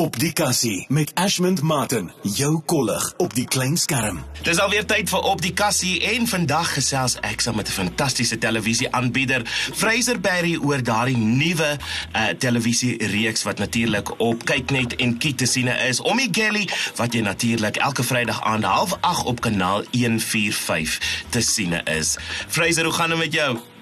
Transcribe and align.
Op 0.00 0.18
die 0.18 0.32
kassie 0.32 0.86
met 0.88 1.10
Ashmond 1.14 1.60
Martin, 1.62 2.12
jou 2.22 2.60
kollig 2.66 3.12
op 3.16 3.34
die 3.34 3.44
klein 3.46 3.76
skerm. 3.78 4.16
Dis 4.42 4.58
alweer 4.58 4.82
tyd 4.90 5.06
vir 5.06 5.26
op 5.30 5.42
die 5.42 5.52
kassie 5.54 6.00
en 6.10 6.26
vandag 6.26 6.72
gesels 6.74 7.14
ek 7.22 7.44
saam 7.44 7.54
met 7.54 7.68
'n 7.70 7.76
fantastiese 7.76 8.38
televisieaanbieder, 8.38 9.46
Fraser 9.74 10.20
Berry 10.20 10.56
oor 10.56 10.82
daardie 10.82 11.16
nuwe 11.16 11.78
uh, 11.78 12.26
televisiereeks 12.38 13.42
wat 13.42 13.58
natuurlik 13.58 14.20
op 14.20 14.44
Kyknet 14.44 14.96
en 14.96 15.18
Kyk 15.18 15.36
te 15.36 15.46
sien 15.46 15.68
is, 15.68 16.00
Omie 16.00 16.28
Gelly 16.32 16.68
wat 16.96 17.14
jy 17.14 17.20
natuurlik 17.20 17.76
elke 17.76 18.02
Vrydag 18.02 18.42
aand 18.42 18.64
08:30 18.64 19.24
op 19.24 19.40
kanaal 19.40 19.84
145 19.90 21.24
te 21.28 21.40
sien 21.40 21.72
is. 21.86 22.16
Fraser, 22.48 22.84
hoe 22.84 22.92
gaan 22.92 23.08
dit 23.08 23.18
met 23.18 23.32
jou? 23.32 23.73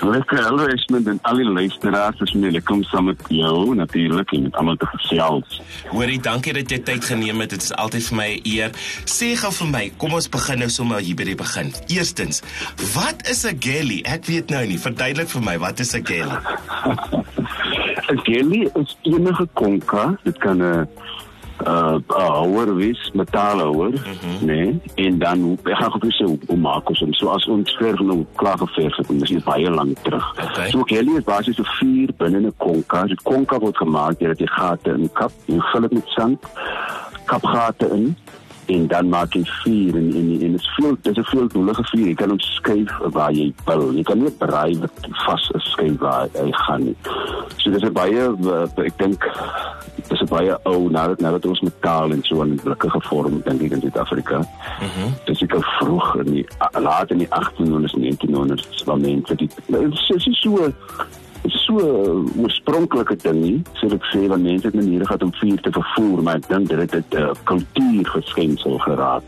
Lekker 0.00 0.42
hallo 0.44 0.66
Esmond 0.66 1.08
en 1.08 1.18
al 1.22 1.40
die 1.40 1.48
luisteraars 1.48 2.20
is 2.20 2.34
my 2.34 2.50
lekker 2.54 2.74
om 2.74 2.82
saam 2.84 3.08
met 3.10 3.22
jou 3.32 3.74
natuurlik 3.74 4.32
en 4.32 4.42
met 4.42 4.56
almal 4.60 4.76
te 4.76 4.86
gesels. 4.86 5.60
Hoorie, 5.90 6.20
dankie 6.20 6.52
dat 6.56 6.70
jy 6.70 6.78
tyd 6.84 7.04
geneem 7.04 7.40
het. 7.40 7.50
Dit 7.56 7.62
is 7.62 7.72
altyd 7.74 8.04
vir 8.08 8.16
my 8.16 8.28
'n 8.34 8.40
eer. 8.44 8.70
Sê 9.04 9.34
gou 9.36 9.52
vir 9.52 9.68
my, 9.68 9.84
kom 9.96 10.12
ons 10.12 10.28
begin 10.28 10.58
nou 10.58 10.68
sommer 10.68 11.00
hier 11.00 11.16
by 11.16 11.24
die 11.24 11.34
begin. 11.34 11.72
Eerstens, 11.88 12.42
wat 12.94 13.28
is 13.28 13.44
'n 13.44 13.56
gelly? 13.60 14.02
Ek 14.04 14.26
weet 14.26 14.50
nou 14.50 14.66
nie. 14.66 14.78
Verduidelik 14.78 15.28
vir 15.28 15.42
my, 15.42 15.58
wat 15.58 15.80
is 15.80 15.94
'n 15.94 16.04
gelly? 16.04 16.38
'n 18.08 18.20
Gelly 18.22 18.70
is 18.74 18.96
enige 19.02 19.48
konka. 19.52 20.18
Dit 20.22 20.38
kan 20.38 20.56
'n 20.56 20.62
uh 20.62 20.84
houer 22.06 22.74
wees 22.76 23.10
metaalhouer, 23.14 23.90
mm 23.90 23.96
-hmm. 23.96 24.46
nee, 24.46 24.80
en 24.94 25.18
dan 25.18 25.58
ek 25.64 25.76
gaan 25.76 25.90
gou 25.90 26.10
sê 26.10 26.46
hoe 26.46 26.56
maak 26.56 26.88
ons 26.88 27.00
hom? 27.00 27.12
So 27.12 27.28
as 27.28 27.46
ons 27.46 27.76
verf 27.76 28.00
nou 28.00 28.24
klaar 28.34 28.58
geverf 28.58 28.96
het, 28.96 29.08
dis 29.08 29.44
baie 29.44 29.70
lank 29.70 29.98
terug. 30.02 30.34
Okay. 30.42 30.70
So 30.70 30.82
gelly 30.84 31.16
is 31.16 31.24
basies 31.24 31.56
so 31.56 31.62
vier 31.78 32.08
binne 32.16 32.40
'n 32.40 32.52
konka. 32.56 33.06
Die 33.06 33.18
konka 33.22 33.58
word 33.58 33.76
gemaak 33.76 34.18
deur 34.18 34.34
die 34.34 34.50
gate 34.50 34.90
in 34.90 35.00
die 35.00 35.12
kap, 35.12 35.32
jy 35.44 35.60
vul 35.72 35.80
dit 35.80 35.92
met 35.92 36.08
sand, 36.08 36.38
kapgate 37.24 37.88
in 37.90 38.16
en 38.66 38.86
dan 38.86 39.08
maak 39.08 39.34
jy 39.34 39.44
vuur 39.62 39.96
en 39.98 40.08
en 40.14 40.30
en 40.32 40.38
dit 40.38 40.60
is 40.60 40.68
veel 40.76 40.96
dis 41.02 41.16
'n 41.16 41.24
veel 41.24 41.48
doelige 41.48 41.84
vuur 41.90 42.06
jy 42.06 42.14
kan 42.14 42.28
hom 42.28 42.40
skuif 42.40 42.92
waar 43.16 43.32
jy 43.32 43.54
wil 43.66 43.92
jy 43.94 44.02
kan 44.02 44.18
nie 44.18 44.30
braai 44.30 44.78
wat 44.78 44.90
vas 45.26 45.50
is 45.54 45.70
skuif 45.70 45.98
waar 45.98 46.28
hy 46.32 46.50
gaan 46.52 46.84
nie 46.84 46.96
so 47.56 47.70
dis 47.70 47.82
'n 47.82 47.92
baie 47.92 48.22
ek 48.76 48.98
dink 48.98 49.22
dis 50.08 50.20
'n 50.20 50.28
baie 50.30 50.58
ou 50.62 50.90
nadat 50.90 51.20
nadat 51.20 51.46
ons 51.46 51.60
metaal 51.60 52.12
en 52.12 52.22
so 52.22 52.42
'n 52.42 52.60
blikke 52.64 52.90
gevorm 52.90 53.42
dink 53.44 53.62
ek 53.62 53.72
in 53.72 53.80
Suid-Afrika. 53.80 54.38
Mhm. 54.38 55.06
Mm 55.06 55.14
dis 55.26 55.42
ek 55.42 55.54
vroeg 55.78 56.16
in 56.24 56.32
die 56.32 56.46
laat 56.80 57.10
in 57.10 57.18
die 57.18 57.28
1800s 57.30 57.94
1900s 57.94 58.84
waar 58.84 58.98
mense 58.98 59.34
dit 59.34 59.52
is 59.68 60.06
so 60.40 60.62
so 61.44 61.78
oorspronklike 62.42 63.16
ding 63.22 63.40
nie 63.40 63.62
sê 63.78 63.90
ek 63.92 64.06
sê 64.12 64.26
want 64.28 64.42
mense 64.42 64.66
het 64.66 64.74
maniere 64.74 65.06
gehad 65.06 65.22
om 65.22 65.32
vuur 65.40 65.60
te 65.60 65.72
vervoer 65.78 66.22
maar 66.22 66.40
ek 66.40 66.48
dink 66.48 66.68
dit 66.68 66.92
het 66.92 67.14
'n 67.14 67.22
uh, 67.22 67.34
kultuur 67.44 68.06
geskenksel 68.14 68.78
geraak. 68.78 69.26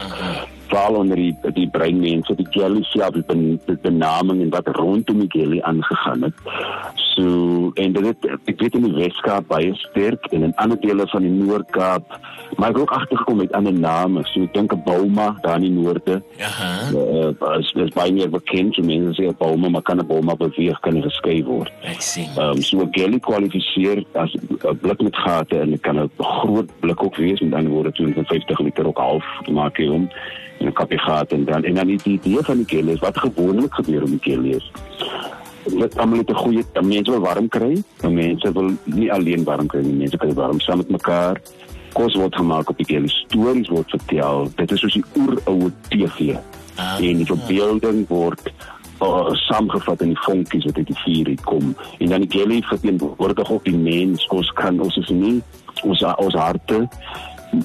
Veral 0.69 0.95
onder 0.95 1.17
die 1.17 1.35
die 1.55 1.69
breinmense 1.69 2.35
die 2.35 2.49
jelly 2.51 2.83
self 2.83 3.15
die, 3.15 3.25
die 3.67 3.79
benaming 3.83 4.41
en 4.43 4.51
wat 4.51 4.69
rondom 4.77 5.19
die 5.19 5.33
jelly 5.39 5.61
aangegaan 5.61 6.23
het 6.23 6.35
so 7.19 7.71
en 7.75 7.93
dit 7.93 8.05
het, 8.07 8.27
ek 8.47 8.61
weet 8.63 8.77
in 8.79 8.87
die 8.87 8.95
Weskaap 8.95 9.49
baie 9.51 9.75
sterk 9.75 10.27
en 10.31 10.47
in 10.49 10.55
ander 10.63 10.79
dele 10.81 11.07
van 11.11 11.27
die 11.27 11.35
Noord-Kaap 11.35 12.19
maar 12.57 12.71
ek 12.71 12.79
het 12.79 12.83
ook 12.83 12.95
agtergekom 12.97 13.37
met 13.43 13.53
ander 13.53 13.73
name. 13.75 14.23
So 14.33 14.43
ek 14.47 14.55
dink 14.55 14.73
'n 14.73 14.83
Bouma 14.85 15.37
daar 15.43 15.57
in 15.57 15.67
die 15.67 15.71
noorde 15.71 16.23
Ja. 16.39 16.49
uh, 16.93 17.59
is, 17.59 17.73
is 17.77 17.93
baie 17.95 18.13
meer 18.13 18.31
bekend. 18.31 18.75
So 18.75 18.83
mense 18.83 19.15
sê 19.15 19.27
'n 19.29 19.37
Bouma 19.39 19.69
maar 19.69 19.83
kan 19.83 19.99
'n 20.01 20.07
Bouma 20.07 20.35
beweeg 20.35 20.81
kan 20.81 21.03
geskei 21.03 21.45
word. 21.45 21.73
Ek 21.83 22.01
sien. 22.01 22.29
Ehm 22.37 22.57
um, 22.57 22.63
so 22.63 22.89
gelly 22.91 23.19
kwalifiseer 23.21 24.05
as 24.15 24.33
'n 24.35 24.79
blik 24.81 25.01
met 25.03 25.17
gate 25.17 25.61
en 25.61 25.71
dit 25.71 25.81
kan 25.81 25.99
'n 26.01 26.11
groot 26.19 26.71
blik 26.81 27.03
ook 27.03 27.17
wees. 27.17 27.41
Met 27.41 27.55
ander 27.55 27.73
woorde 27.73 27.93
250 27.93 28.59
liter 28.59 28.87
ook 28.87 28.99
half 28.99 29.25
maak 29.51 29.77
jy 29.77 29.87
hom 29.89 30.09
en 30.61 30.67
'n 30.67 30.73
kapie 30.73 30.99
gate 30.99 31.35
en 31.35 31.45
dan. 31.45 31.65
En 31.65 31.75
dan 31.75 31.87
die 31.87 32.01
idee 32.05 32.43
van 32.43 32.57
die 32.57 32.69
gelly 32.69 32.93
is 32.93 33.01
wat 33.01 33.19
gewoonlik 33.19 33.75
gebeur 33.75 34.03
om 34.03 34.11
die 34.11 34.33
gelly 34.33 34.51
is 34.51 34.71
dit 35.65 35.99
almal 35.99 36.19
het 36.19 36.31
'n 36.31 36.35
goeie 36.35 36.65
mense 36.83 37.11
wil 37.11 37.21
warm 37.21 37.49
kry 37.49 37.83
en 38.01 38.15
mense 38.15 38.53
wil 38.53 38.71
nie 38.85 39.13
alleen 39.13 39.45
warm 39.45 39.67
kry 39.67 39.81
nie. 39.81 39.93
Mense 39.95 40.17
kan 40.17 40.35
warm 40.35 40.61
saam 40.61 40.77
met 40.77 40.91
mekaar. 40.91 41.41
Kos 41.93 42.15
word 42.15 42.35
gemaak 42.35 42.71
op 42.71 42.77
die 42.77 42.87
gelly 42.87 43.09
stories 43.09 43.69
word 43.69 43.91
vertel. 43.91 44.51
Dit 44.57 44.73
is 44.73 44.81
soos 44.81 44.93
die 44.93 45.05
oeroue 45.17 45.73
TV 45.89 46.37
Ah. 46.79 46.95
en 47.03 47.17
die 47.19 47.27
verbeelding 47.27 48.05
word 48.07 48.53
uh, 49.03 49.33
saamgevat 49.49 50.05
in 50.05 50.13
die 50.13 50.21
vonkies 50.23 50.67
wat 50.69 50.77
uit 50.79 50.87
die 50.87 50.99
vuur 51.03 51.31
kom 51.43 51.73
en 51.99 52.13
dan 52.13 52.23
die 52.23 52.31
gelly 52.39 52.61
verteenwoordig 52.63 53.51
ook 53.51 53.65
die 53.67 53.77
mens. 53.77 54.27
Ons 54.31 54.53
kan 54.55 54.79
ons 54.81 54.97
is 54.97 55.11
nie 55.11 55.41
ons 55.83 56.05
ons 56.07 56.35
harte 56.39 56.85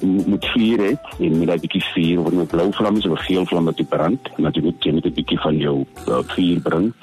moet 0.02 0.46
vuur 0.46 0.80
het 0.80 1.06
en 1.20 1.40
met 1.40 1.50
'n 1.50 1.60
bietjie 1.60 1.84
vuur 1.94 2.20
word 2.24 2.36
met 2.36 2.48
blou 2.48 2.72
vlamme 2.72 3.00
'n 3.00 3.18
geel 3.18 3.46
vlam 3.46 3.66
wat 3.66 3.78
jy 3.78 3.86
brand 3.86 4.30
en 4.38 4.44
dat 4.44 4.56
jy 4.56 4.62
moet 4.62 4.84
jy 4.84 4.92
met 4.92 5.06
'n 5.06 5.14
bietjie 5.14 5.40
van 5.40 5.58
jou 5.58 5.86
uh, 6.08 6.24
vuur 6.36 6.60
bring 6.62 6.94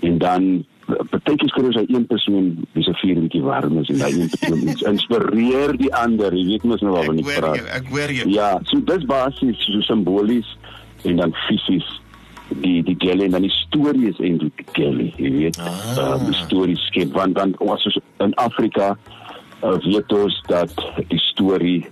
en 0.00 0.18
dan 0.18 0.64
partykies 1.10 1.52
kry 1.54 1.64
ons 1.68 1.78
hy 1.78 1.84
een 1.88 2.06
persoon 2.06 2.50
wie 2.72 2.84
se 2.84 2.94
vuur 3.02 3.20
bietjie 3.24 3.42
warm 3.44 3.78
is 3.78 3.88
en 3.92 3.98
daai 3.98 4.12
een 4.20 4.30
persoon 4.32 4.68
iets 4.68 4.82
inspireer 4.82 5.76
die 5.76 5.92
ander 5.94 6.34
jy 6.34 6.46
weet 6.46 6.66
mos 6.68 6.84
nou 6.84 6.94
waarvan 6.96 7.18
ek 7.22 7.32
praat 7.36 7.56
jou, 7.60 7.66
ek 7.78 7.90
hoor 7.94 8.12
jou. 8.18 8.28
Ja, 8.30 8.50
so 8.70 8.82
dis 8.92 9.06
basies 9.10 9.64
so 9.66 9.80
simbolies 9.88 10.56
en 11.08 11.16
dan 11.22 11.34
fisies 11.46 11.88
die 12.64 12.82
die 12.82 12.96
gele 12.98 13.24
en 13.24 13.36
dan 13.36 13.46
die 13.46 13.54
storie 13.54 14.08
is 14.10 14.18
eintlik 14.18 14.64
die 14.64 14.68
gele, 14.74 15.06
jy 15.16 15.30
weet. 15.36 15.60
Ah. 15.62 15.94
Uh, 15.94 16.18
die 16.26 16.38
storie 16.42 16.78
skep 16.88 17.14
want 17.14 17.38
dan 17.38 17.54
ons 17.62 17.86
is 17.86 17.98
in 18.24 18.34
Afrika 18.42 18.96
uh, 19.62 19.76
weet 19.84 20.12
ons 20.12 20.42
dat 20.48 20.74
die 21.12 21.22
storie 21.30 21.84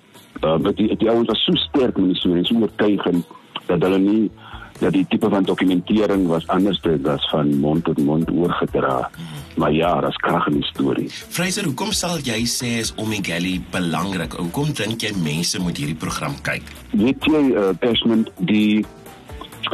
uh, 0.43 0.57
wat 0.63 0.77
die 0.77 0.97
die 0.97 1.11
ouens 1.11 1.29
was 1.29 1.45
so 1.45 1.55
sterk 1.55 1.97
met 1.97 2.13
die 2.15 2.21
storie, 2.21 2.45
so 2.45 2.55
oortuigend 2.55 3.25
dat 3.67 3.83
hulle 3.83 3.99
nie 3.99 4.31
dat 4.79 4.93
die 4.95 5.07
tipe 5.11 5.29
van 5.29 5.43
dokumentering 5.43 6.29
was 6.31 6.47
anders 6.47 6.81
dit 6.81 7.03
was 7.03 7.25
van 7.31 7.51
mond 7.59 7.85
tot 7.85 7.99
mond 7.99 8.31
oorgedra. 8.31 9.11
Maar 9.57 9.73
ja, 9.73 10.01
daar's 10.01 10.17
krag 10.17 10.47
in 10.47 10.61
die 10.61 10.69
storie. 10.71 11.09
Fraser, 11.11 11.65
hoekom 11.67 11.91
sal 11.93 12.23
jy 12.23 12.45
sê 12.47 12.79
is 12.79 12.95
Omie 12.95 13.25
Gelly 13.27 13.59
belangrik? 13.75 14.39
Hoekom 14.39 14.71
dink 14.79 15.03
jy 15.03 15.11
mense 15.19 15.59
moet 15.59 15.77
hierdie 15.83 15.99
program 15.99 16.39
kyk? 16.47 16.63
weet 16.91 17.25
jy 17.29 17.43
uh, 17.53 17.71
Desmond 17.83 18.31
die 18.49 18.85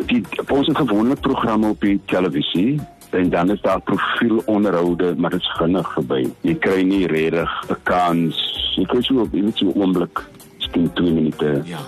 die 0.08 0.22
ons 0.50 0.66
het 0.66 0.76
gewoonlik 0.80 1.20
programme 1.22 1.70
op 1.70 1.80
die 1.84 2.00
televisie 2.10 2.80
en 3.14 3.30
dan 3.30 3.50
is 3.54 3.60
daar 3.62 3.80
profielonderhoude 3.80 5.14
maar 5.16 5.30
dit 5.30 5.40
is 5.40 5.52
vinnig 5.58 5.92
verby 5.94 6.22
jy 6.42 6.54
kry 6.58 6.82
nie 6.82 7.06
regtig 7.06 7.50
'n 7.70 7.78
kans 7.86 8.40
jy 8.74 8.86
kry 8.90 9.02
so 9.02 9.22
jy 9.22 9.28
weet 9.30 9.58
so 9.58 9.70
'n 9.70 9.78
oomblik 9.78 10.24
skien 10.74 10.90
2 10.92 11.12
minute 11.12 11.62
Ja. 11.64 11.78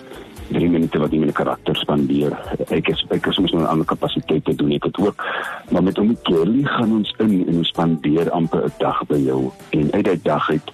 drie 0.47 0.69
minute 0.70 0.98
wat 0.98 1.10
jy 1.10 1.19
met 1.19 1.28
'n 1.28 1.32
karakter 1.32 1.76
spandeer. 1.76 2.32
Ek 2.70 2.88
is 2.88 3.04
ek 3.10 3.26
is 3.26 3.38
mos 3.38 3.52
nou 3.52 3.62
'n 3.62 3.66
ander 3.66 3.86
kapasiteit 3.86 4.44
te 4.44 4.54
doen 4.54 4.70
ek 4.70 4.84
het 4.84 4.98
ook 4.98 5.24
maar 5.70 5.82
met 5.82 5.97
hom 5.97 6.16
Kelly 6.22 6.62
gaan 6.64 6.92
ons 6.92 7.14
in 7.19 7.44
en 7.48 7.56
ons 7.56 7.69
spandeer 7.69 8.30
amper 8.30 8.64
'n 8.64 8.72
dag 8.78 9.06
by 9.06 9.19
jou. 9.19 9.50
En 9.70 9.92
uit 9.92 10.04
daai 10.04 10.20
dag 10.22 10.50
uit 10.50 10.70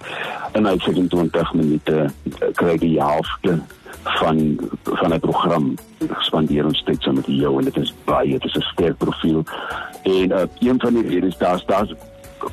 in 0.54 0.66
hy 0.66 0.78
27 0.78 1.54
minute 1.54 1.92
eh, 1.92 2.52
kry 2.52 2.68
jy 2.72 2.78
die 2.78 3.00
helfte 3.00 3.60
van 4.04 4.58
van 4.84 5.14
'n 5.14 5.20
program. 5.20 5.74
Spandeer 6.18 6.64
ons 6.64 6.82
tyd 6.84 7.02
saam 7.02 7.14
met 7.14 7.26
jou 7.26 7.58
en 7.58 7.64
dit 7.64 7.76
is 7.76 7.94
baie 8.04 8.30
dit 8.30 8.44
is 8.44 8.56
'n 8.56 8.60
sterk 8.60 8.98
profiel. 8.98 9.44
En 10.02 10.30
uh, 10.30 10.42
een 10.60 10.80
van 10.80 10.94
die 10.94 11.08
redes 11.08 11.38
daar's 11.38 11.64
daar's 11.66 11.94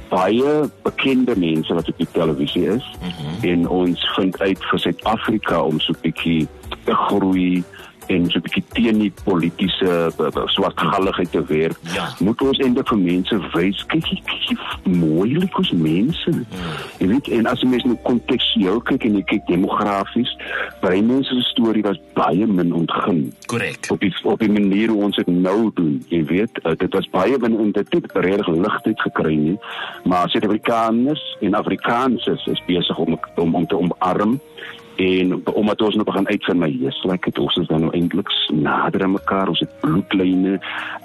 baie 0.09 0.69
bekende 0.83 1.35
mense 1.37 1.73
wat 1.73 1.89
op 1.89 1.97
die 1.97 2.07
televisie 2.11 2.65
is 2.75 2.85
mm 3.01 3.09
-hmm. 3.09 3.49
en 3.49 3.67
ons 3.67 4.09
vind 4.15 4.39
uit 4.41 4.65
vir 4.69 4.79
Suid-Afrika 4.79 5.61
om 5.61 5.79
so 5.79 5.93
'n 5.93 6.01
bietjie 6.01 6.47
te 6.83 6.95
groei 6.95 7.63
en 8.09 8.25
so 8.31 8.39
'n 8.39 8.41
bietjie 8.41 8.63
teen 8.73 8.99
die 8.99 9.13
politieke 9.23 10.11
swartgalligheid 10.55 11.31
te 11.31 11.43
werk 11.45 11.77
Ja. 11.93 12.09
moet 12.19 12.41
ons 12.41 12.57
eintlik 12.59 12.87
vir 12.89 12.97
mense 12.97 13.39
wys 13.53 13.83
kyk 13.87 14.05
hoe 14.05 14.93
mooi 14.95 15.37
lyk 15.37 15.57
ons 15.57 15.71
mense 15.71 16.29
Hmm. 16.29 16.45
jy 16.99 17.07
weet 17.07 17.27
en 17.27 17.45
as 17.47 17.61
jy 17.61 17.67
mens 17.69 17.83
nou 17.85 17.97
kontekstueel 18.03 18.79
kyk 18.81 19.05
en 19.05 19.15
jy 19.19 19.23
kyk 19.23 19.47
demografies 19.47 20.35
baie 20.81 21.01
mense 21.01 21.29
se 21.33 21.41
storie 21.51 21.83
was 21.83 21.97
baie 22.13 22.45
min 22.47 22.73
ontgin 22.73 23.33
Korrek. 23.47 23.87
op 23.91 23.99
die 23.99 24.13
op 24.23 24.39
die 24.39 24.49
manier 24.51 24.89
hoe 24.89 25.03
ons 25.03 25.15
dit 25.15 25.27
nou 25.27 25.71
doen 25.73 26.03
jy 26.09 26.23
weet 26.25 26.59
uh, 26.65 26.73
dit 26.77 26.93
was 26.93 27.09
baie 27.11 27.37
binne 27.37 27.59
in 27.59 27.71
dit 27.71 27.93
het 27.93 28.11
regtig 28.13 28.47
ligheid 28.47 29.01
gekry 29.01 29.35
nie 29.35 29.57
maar 30.05 30.29
Suid-Afrikaners 30.29 31.37
en 31.41 31.53
Afrikaners 31.53 32.27
is 32.27 32.61
besig 32.67 32.97
om 32.97 33.19
om 33.35 33.55
om 33.55 33.67
te 33.67 33.77
omarm 33.77 34.39
en 34.99 35.45
omdat 35.53 35.81
ons 35.81 35.95
nou 35.95 36.03
begin 36.03 36.27
uitvind 36.27 36.59
my 36.59 36.67
Jesus 36.67 37.03
like 37.07 37.23
dit 37.29 37.37
ons 37.39 37.55
is 37.61 37.67
dan 37.67 37.85
nou 37.85 37.91
eintlik 37.95 38.27
nader 38.51 39.03
aan 39.03 39.13
mekaar. 39.15 39.47
Ons 39.47 39.61
het 39.63 39.71
bloedlyne 39.79 40.57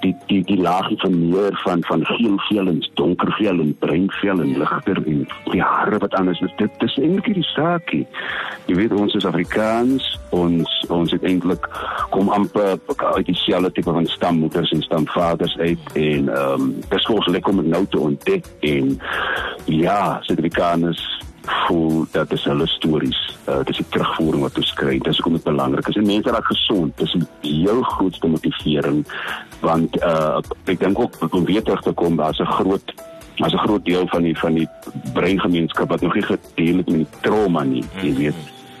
die 0.03 0.11
die 0.27 0.41
die 0.43 0.57
laagie 0.59 0.97
van 0.99 1.15
meer 1.29 1.55
van 1.63 1.83
van 1.87 2.03
geel 2.09 2.35
vel 2.49 2.67
en 2.67 2.81
donker 2.99 3.31
vel 3.39 3.61
en 3.63 3.71
bruin 3.79 4.09
vel 4.19 4.41
en 4.43 4.51
ligter 4.59 4.99
en 5.05 5.23
die 5.51 5.61
hare 5.63 5.99
wat 6.03 6.17
anders 6.19 6.41
is. 6.43 6.53
Dit 6.59 6.75
dis 6.83 6.97
eintlik 6.99 7.39
die 7.39 7.47
saakie. 7.53 8.03
Jy 8.67 8.75
weet 8.81 8.95
ons 8.99 9.15
is 9.15 9.27
Afrikaans. 9.29 10.09
Ons 10.35 10.75
ons 10.91 11.15
het 11.15 11.23
eintlik 11.23 11.69
kom 12.11 12.29
amper 12.35 12.75
uit 13.15 13.25
dieselfde 13.31 13.71
tipe 13.77 13.95
van 13.95 14.11
stammoeders 14.11 14.75
en 14.75 14.83
stamvaders 14.83 15.55
uit 15.57 15.93
en 15.93 16.29
ehm 16.35 16.67
um, 16.67 16.71
dis 16.89 17.07
vir 17.07 17.15
ons 17.15 17.31
lekker 17.37 17.55
om 17.55 17.63
nou 17.69 17.85
te 17.87 17.99
ontdek. 17.99 18.51
En 18.59 18.97
ja 19.71 20.19
Suid-Afrikaners 20.27 21.05
voel 21.67 22.05
dat 22.11 22.29
dis 22.29 22.43
hulle 22.43 22.67
stories. 22.67 23.19
Uh, 23.49 23.61
dis 23.65 23.77
die 23.77 23.87
terugvoering 23.89 24.41
wat 24.41 24.57
ons 24.57 24.73
kry. 24.73 24.97
Dis 24.99 25.17
hoekom 25.17 25.37
dit 25.37 25.43
belangrik 25.43 25.87
is. 25.87 25.97
En 25.99 26.05
mense 26.05 26.31
raak 26.31 26.45
gesond. 26.45 26.97
Dis 26.97 27.15
die 27.41 27.55
heel 27.61 27.81
grootste 27.81 28.27
motivering 28.27 29.03
want 29.65 29.97
uh, 30.03 30.39
ek 30.69 30.79
dink 30.79 30.99
ook 30.99 31.33
om 31.33 31.45
weer 31.45 31.63
terug 31.63 31.81
te 31.81 31.93
kom, 31.97 32.15
daar's 32.15 32.39
'n 32.39 32.55
groot 32.59 32.93
as 33.39 33.53
'n 33.53 33.57
groot 33.57 33.85
deel 33.85 34.07
van 34.07 34.23
die 34.23 34.37
van 34.37 34.53
die 34.53 34.67
breingemeenskap 35.13 35.89
wat 35.89 36.01
nog 36.01 36.13
nie 36.13 36.23
gedeel 36.23 36.77
het 36.77 36.89
met 36.89 36.95
die 37.03 37.19
trauma 37.21 37.63
nie, 37.63 37.83
jy 38.01 38.09
mhm. 38.09 38.17
weet, 38.17 38.35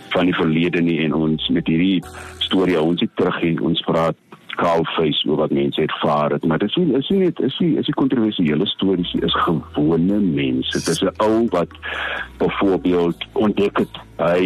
van 0.09 0.25
die 0.25 0.35
verlede 0.35 0.81
nie 0.81 0.99
en 1.03 1.13
ons 1.13 1.47
met 1.49 1.67
hierdie 1.67 2.03
storie 2.39 2.81
ons 2.81 3.01
het 3.01 3.11
terug 3.15 3.41
en 3.41 3.59
ons 3.61 3.81
praat 3.81 4.15
kaalfees 4.59 5.21
oor 5.27 5.43
wat 5.43 5.53
mense 5.55 5.81
ervaar 5.81 6.31
het, 6.35 6.45
maar 6.45 6.59
dit 6.61 6.69
is 6.69 6.75
nie 6.75 6.97
is 6.97 7.09
nie 7.09 7.31
is 7.47 7.59
nie 7.59 7.77
is 7.79 7.87
nie 7.87 7.97
kontroversiële 7.99 8.65
stories 8.65 9.13
is 9.13 9.37
gewone 9.45 10.19
mense. 10.19 10.77
Dit 10.77 10.87
is 10.87 11.01
'n 11.01 11.13
ou 11.17 11.47
wat 11.49 11.71
byvoorbeeld 12.37 13.25
ontdek 13.33 13.77
het 13.77 13.95
hy 14.17 14.43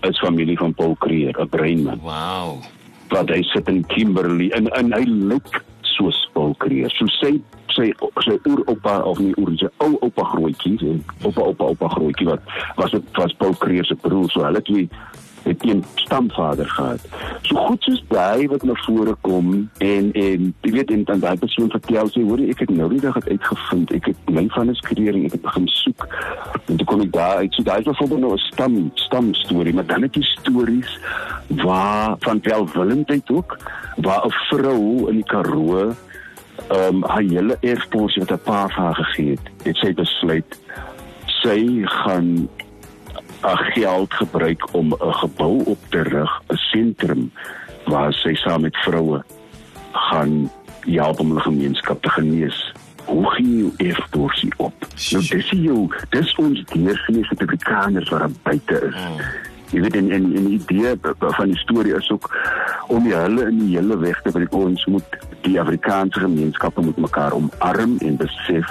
is 0.00 0.18
familie 0.18 0.58
van 0.58 0.74
Paul 0.74 0.96
Creer, 0.98 1.34
'n 1.40 1.48
breinman. 1.48 2.00
Wow. 2.02 2.62
Wat 3.08 3.28
hy 3.28 3.42
sit 3.42 3.68
in 3.68 3.86
Kimberley 3.86 4.50
en 4.50 4.68
en 4.68 4.92
hy 4.92 5.04
lyk 5.04 5.64
soos 5.80 6.28
Paul 6.32 6.54
Creer. 6.58 6.90
So 6.90 7.06
sê 7.06 7.40
sy 7.76 7.92
sy 8.24 8.36
ooroupa 8.48 9.00
of 9.08 9.18
nie 9.18 9.34
oor 9.40 9.52
sy 9.60 9.68
ou 9.84 9.96
oupa 10.04 10.24
grootjie, 10.24 10.76
sy 10.80 10.96
oupa 11.24 11.48
oupa 11.50 11.64
oupa 11.72 11.88
grootjie 11.88 12.28
wat 12.28 12.40
was 12.76 12.90
dit 12.90 13.02
was 13.20 13.32
Paul 13.40 13.54
Creer 13.54 13.84
se 13.84 13.94
broer, 13.94 14.30
so 14.30 14.44
hulle 14.44 14.62
twee 14.62 14.88
het 15.42 15.64
een 15.64 15.84
stamvader 15.94 16.68
gehad. 16.68 17.00
So 17.42 17.56
goed 17.56 17.82
soos 17.82 18.04
daai 18.08 18.48
wat 18.48 18.62
na 18.62 18.74
vore 18.74 19.14
kom 19.20 19.70
en 19.78 20.12
en 20.12 20.54
jy 20.60 20.72
weet 20.72 20.90
en 20.90 21.04
dan 21.04 21.20
daai 21.20 21.36
persoon 21.38 21.70
vertel 21.70 22.10
sê 22.12 22.22
hoor 22.22 22.42
ek 22.46 22.64
het 22.64 22.70
nou 22.70 22.88
die 22.92 23.00
dag 23.00 23.18
uitgevind, 23.26 23.92
ek 23.98 24.10
het 24.12 24.30
my 24.30 24.46
van 24.54 24.70
'n 24.70 24.74
skreering, 24.74 25.24
ek 25.26 25.32
het 25.32 25.42
begin 25.42 25.68
soek. 25.68 26.06
En 26.66 26.76
toe 26.76 26.86
kom 26.86 27.00
ek 27.00 27.12
daar, 27.12 27.42
ek 27.42 27.54
sê 27.54 27.62
daai 27.64 27.78
is 27.78 27.90
byvoorbeeld 27.90 28.20
nou 28.20 28.32
'n 28.34 28.38
stam 28.38 28.90
stam 28.94 29.34
storie, 29.34 29.74
maar 29.74 29.86
dan 29.86 30.02
het 30.02 30.14
jy 30.14 30.22
stories 30.22 30.98
waar 31.48 32.16
van 32.18 32.40
welwillendheid 32.42 33.30
ook 33.30 33.58
waar 33.96 34.26
'n 34.26 34.34
vrou 34.48 35.08
in 35.08 35.14
die 35.14 35.24
Karoo 35.24 35.94
ehm 36.68 36.94
um, 36.94 37.02
haar 37.04 37.22
hele 37.22 37.56
erfpos 37.60 38.16
wat 38.16 38.30
'n 38.30 38.42
pa 38.44 38.68
vir 38.68 38.82
haar 38.84 38.94
gegee 38.94 39.30
het, 39.30 39.46
het 39.62 39.76
sy 39.76 39.94
besluit 39.94 40.60
sy 41.42 41.82
gaan 41.84 42.48
haar 42.48 42.71
geld 43.42 44.14
gebruik 44.14 44.74
om 44.74 44.92
'n 44.92 45.12
gebou 45.12 45.62
op 45.64 45.78
te 45.88 46.02
rig, 46.02 46.42
'n 46.48 46.56
sentrum 46.56 47.32
waar 47.84 48.12
sy 48.12 48.34
saam 48.34 48.60
met 48.60 48.76
vroue 48.76 49.22
gaan 49.92 50.50
help 50.80 51.20
om 51.20 51.28
hulle 51.28 51.40
gemeenskap 51.40 52.02
te 52.02 52.10
genees. 52.10 52.72
Hoe 53.04 53.30
gaan 53.30 53.58
jy 53.58 53.88
erfporsie 53.88 54.52
op? 54.56 54.74
Nou 55.10 55.24
dis 55.26 55.50
jy, 55.50 55.88
dis 56.10 56.34
ons 56.34 56.64
deursnee 56.72 57.26
Afrikaners 57.28 58.08
wat 58.08 58.42
buite 58.42 58.80
is. 58.88 58.94
Hmm. 58.94 59.50
Jy 59.72 59.80
weet 59.80 59.96
en 59.96 60.10
en 60.10 60.24
'n 60.32 60.52
idee 60.52 60.96
van 61.18 61.48
die 61.48 61.58
storie 61.58 61.94
is 61.96 62.10
ook 62.10 62.28
om 62.86 63.02
die 63.02 63.14
hulle 63.14 63.46
in 63.48 63.58
die 63.58 63.76
hele 63.76 63.98
weg 63.98 64.20
te 64.22 64.30
bring. 64.30 64.50
Ons 64.50 64.84
moet 64.84 65.16
die 65.40 65.60
Afrikaanse 65.60 66.20
gemeenskappe 66.20 66.82
met 66.82 66.96
mekaar 66.96 67.32
omarm 67.32 67.98
en 67.98 68.16
besef 68.16 68.68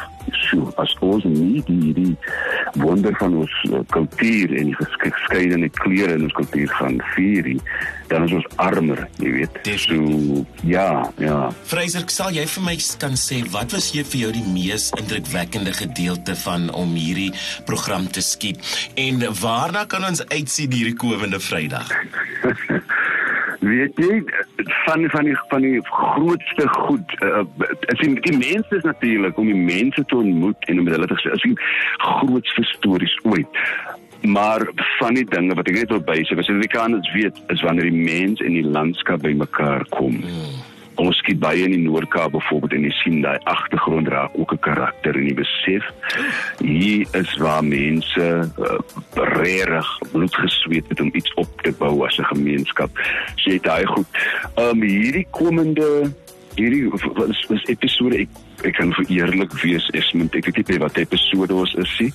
so 0.50 0.71
as 0.81 0.94
ons 1.00 1.25
nie 1.27 1.62
die 1.68 1.94
die 1.97 2.15
wonder 2.81 3.15
van 3.19 3.35
ons 3.44 3.56
uh, 3.69 3.81
kultuur 3.95 4.53
en 4.57 4.71
die 4.71 4.77
geskeidenheid 4.79 5.79
kleure 5.81 6.18
in 6.18 6.27
ons 6.27 6.38
kultuur 6.38 6.69
gaan 6.79 7.01
vier 7.15 7.51
nie 7.53 7.59
dan 8.12 8.27
is 8.27 8.33
ons 8.35 8.47
armer 8.59 9.06
jy 9.23 9.31
weet. 9.38 9.59
So 9.79 10.44
ja 10.68 11.06
ja. 11.21 11.38
Fraser 11.69 12.07
sal 12.12 12.35
jy 12.35 12.45
vir 12.56 12.65
my 12.65 12.75
kan 13.01 13.15
sê 13.19 13.41
wat 13.53 13.75
was 13.75 13.91
jy 13.95 14.03
vir 14.07 14.25
jou 14.25 14.33
die 14.35 14.47
mees 14.51 14.89
indrukwekkende 15.00 15.73
gedeelte 15.77 16.35
van 16.44 16.69
om 16.75 16.95
hierdie 16.97 17.31
program 17.69 18.09
te 18.12 18.24
skiet? 18.25 18.59
En 19.00 19.24
waarna 19.41 19.85
kan 19.88 20.06
ons 20.07 20.25
uitsien 20.27 20.71
hierdie 20.75 20.97
komende 21.00 21.39
Vrydag 21.39 21.91
weet 23.61 23.97
jy 24.01 24.21
van 24.85 25.05
van 25.13 25.27
die 25.29 25.35
van 25.49 25.61
die 25.61 25.81
grootste 25.85 26.67
goed 26.69 27.15
uh, 27.21 27.43
is 27.93 27.99
die, 28.01 28.13
die 28.25 28.37
mense 28.37 28.75
is 28.75 28.87
natuurlik 28.87 29.37
om 29.37 29.51
die 29.51 29.57
mense 29.57 30.05
te 30.05 30.17
ontmoet 30.17 30.69
en 30.71 30.81
om 30.81 30.89
hulle 30.89 31.09
te 31.11 31.19
sê 31.21 31.33
as 31.35 31.45
die 31.45 31.57
grootste 32.01 32.65
stories 32.73 33.13
ooit. 33.23 33.61
Maar 34.21 34.67
van 34.99 35.17
die 35.17 35.25
dinge 35.25 35.57
wat 35.57 35.69
ek 35.69 35.79
net 35.81 35.93
wil 35.93 36.03
bysê 36.05 36.37
was 36.37 36.49
die 36.49 36.73
kaners 36.73 37.13
weet 37.13 37.37
is 37.53 37.63
wanneer 37.65 37.89
die 37.89 38.03
mens 38.09 38.41
en 38.41 38.57
die 38.57 38.65
landskap 38.65 39.25
bymekaar 39.25 39.85
kom. 39.93 40.21
Hmm 40.25 40.70
ons 41.01 41.18
skiet 41.21 41.39
baie 41.42 41.63
in 41.65 41.75
die 41.75 41.83
Noord-Kaap 41.83 42.36
byvoorbeeld 42.36 42.75
en 42.77 42.88
jy 42.88 42.94
sien 43.00 43.21
daai 43.25 43.39
agtergrond 43.50 44.07
raak 44.12 44.36
ook 44.38 44.53
'n 44.53 44.63
karakter 44.68 45.18
en 45.18 45.27
jy 45.27 45.36
besef 45.36 45.86
hier 46.59 47.07
is 47.21 47.31
waar 47.38 47.63
mense 47.63 48.25
uh, 48.25 48.80
regtig 49.15 49.89
bloed 50.12 50.36
gesweet 50.36 50.89
het 50.89 51.00
om 51.00 51.12
iets 51.13 51.33
op 51.33 51.62
te 51.62 51.71
bou 51.80 52.06
as 52.06 52.18
'n 52.18 52.31
gemeenskap. 52.33 52.89
So 53.36 53.57
daai 53.62 53.86
goed. 53.86 54.07
Ehm 54.56 54.69
um, 54.69 54.81
hierdie 54.81 55.27
komende 55.31 56.12
hierdie 56.56 56.89
was, 56.89 57.45
was 57.48 57.63
episode 57.65 58.15
ek 58.15 58.30
ek 58.68 58.75
kan 58.77 58.94
vir 58.94 59.06
eerlik 59.09 59.53
wees 59.63 59.88
is 59.98 60.12
moet 60.13 60.36
ek 60.36 60.51
weet 60.51 60.68
nie 60.68 60.81
wat 60.83 60.98
episode 60.98 61.53
ons 61.56 61.74
is 61.81 61.94
nie 62.00 62.12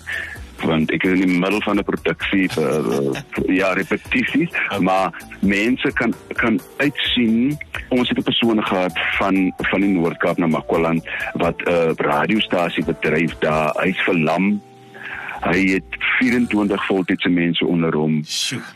want 0.64 0.90
ek 0.90 1.04
is 1.04 1.20
in 1.20 1.28
die 1.28 1.38
middel 1.40 1.60
van 1.62 1.78
'n 1.78 1.84
produksie 1.84 2.48
vir 2.48 3.22
ja 3.48 3.72
repetisies 3.72 4.50
maar 4.80 5.12
mense 5.40 5.92
kan 5.92 6.14
kan 6.34 6.60
uitsien 6.76 7.58
ons 7.88 8.08
het 8.08 8.18
'n 8.18 8.22
persoon 8.22 8.64
gehad 8.64 8.98
van 9.18 9.52
van 9.56 9.80
die 9.80 9.90
Noord-Kaap 9.90 10.38
na 10.38 10.46
Makwaland 10.46 11.04
wat 11.34 11.60
'n 11.62 11.70
uh, 11.70 11.92
radiostasie 11.96 12.84
bedryf 12.84 13.38
daar 13.38 13.70
hy's 13.82 14.00
verlam. 14.00 14.60
Hy 15.40 15.60
het 15.76 15.90
24 16.18 16.86
voltydse 16.86 17.28
mense 17.28 17.66
onder 17.66 17.94
hom. 17.94 18.22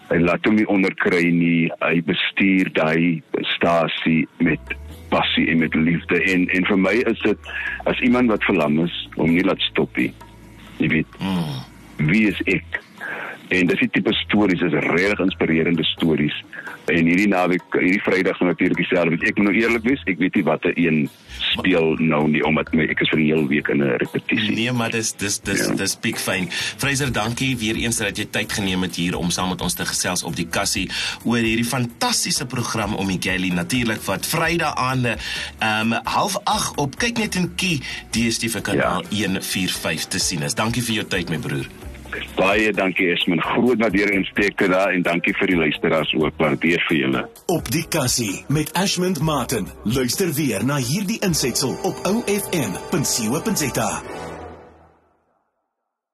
Hy 0.09 0.19
laat 0.19 0.45
hom 0.45 0.55
nie 0.55 0.69
onderkry 0.69 1.31
nie. 1.31 1.73
Hy 1.81 2.03
bestuur 2.05 2.73
daai 2.73 3.23
stasie 3.57 4.29
met 4.39 4.61
passie 5.09 5.49
en 5.49 5.59
met 5.59 5.75
liefde. 5.75 6.23
En 6.23 6.49
en 6.49 6.67
vir 6.67 6.79
my 6.79 6.95
is 7.13 7.21
dit 7.21 7.39
as 7.85 8.01
iemand 8.01 8.31
wat 8.31 8.45
verlam 8.45 8.85
is 8.85 9.09
om 9.17 9.33
nie 9.33 9.45
laat 9.45 9.61
stop 9.61 9.97
nie. 9.97 10.13
Jy 10.79 10.89
weet. 10.89 11.19
Mm 11.19 11.70
wie 12.07 12.29
is 12.29 12.41
ek? 12.45 12.81
En 13.51 13.67
dis 13.67 13.81
die 13.83 13.91
tipe 13.91 14.13
stories 14.15 14.61
is 14.63 14.75
regtig 14.85 15.25
inspirerende 15.25 15.85
stories. 15.85 16.37
En 16.91 17.07
hierdie 17.07 17.29
naweek, 17.31 17.65
hierdie 17.75 18.03
Vrydag 18.03 18.37
gaan 18.39 18.51
natuurlik 18.53 18.79
dieselfde. 18.79 19.19
Ek 19.27 19.39
moet 19.39 19.49
nou 19.49 19.55
eerlik 19.59 19.83
wees, 19.89 20.05
ek 20.07 20.21
weet 20.23 20.39
nie 20.39 20.45
watter 20.47 20.77
een 20.79 21.01
speel 21.51 21.97
nou 21.99 22.21
nie 22.31 22.45
omdat 22.47 22.71
my 22.77 22.87
ek 22.93 23.03
is 23.03 23.11
vir 23.11 23.21
die 23.23 23.27
hele 23.33 23.49
week 23.51 23.71
in 23.75 23.83
'n 23.83 23.99
repetisie. 24.03 24.55
Nee, 24.55 24.73
maar 24.73 24.95
dis 24.95 25.13
dis 25.19 25.41
dis 25.43 25.67
ja. 25.67 25.75
dis 25.75 25.97
big 25.99 26.21
fine. 26.21 26.47
Fraser, 26.51 27.13
dankie 27.13 27.57
weer 27.59 27.75
eens 27.75 27.99
dat 27.99 28.19
jy 28.19 28.29
tyd 28.31 28.53
geneem 28.53 28.87
het 28.87 28.97
hier 28.97 29.19
om 29.19 29.31
saam 29.31 29.49
met 29.49 29.61
ons 29.61 29.75
te 29.75 29.87
gesels 29.87 30.23
op 30.23 30.37
die 30.37 30.47
kassie 30.47 30.87
oor 31.25 31.43
hierdie 31.43 31.67
fantastiese 31.67 32.47
program 32.47 32.95
om 32.95 33.07
die 33.07 33.19
Gally 33.21 33.51
natuurlik 33.51 34.03
wat 34.07 34.27
Vrydag 34.27 34.75
aande 34.75 35.17
ehm 35.59 35.93
um, 35.93 35.99
half 36.05 36.39
8 36.45 36.79
op 36.79 36.99
kyk 36.99 37.19
net 37.19 37.35
en 37.35 37.55
kie 37.55 37.83
DStv 38.11 38.63
kanaal 38.63 39.03
ja. 39.11 39.17
145 39.27 40.07
te 40.07 40.19
sien 40.19 40.43
is. 40.43 40.55
Dankie 40.55 40.83
vir 40.83 40.95
jou 40.95 41.07
tyd 41.07 41.31
my 41.31 41.39
broer. 41.39 41.90
Baie 42.37 42.73
dankie 42.73 43.11
Esmen. 43.15 43.43
Groot 43.43 43.79
waardering 43.79 44.17
en 44.17 44.25
spekte 44.25 44.69
daar 44.69 44.93
en 44.95 45.03
dankie 45.03 45.35
vir 45.37 45.47
die 45.47 45.57
luisteraars 45.57 46.15
ook. 46.15 46.35
Waardeer 46.41 46.85
vir 46.89 46.97
julle. 46.97 47.29
Op 47.47 47.71
die 47.71 47.87
kassie 47.89 48.45
met 48.49 48.73
Ashmond 48.73 49.21
Martin. 49.21 49.69
Luister 49.85 50.33
weer 50.35 50.65
na 50.65 50.77
hierdie 50.77 51.21
insetsel 51.27 51.79
op 51.83 51.97
OFM.co.za. 52.07 53.91